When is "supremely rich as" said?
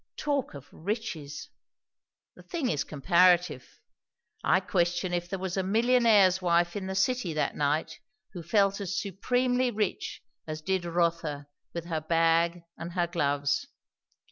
8.99-10.61